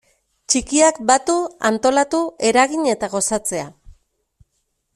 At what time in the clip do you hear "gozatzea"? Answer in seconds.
3.13-3.67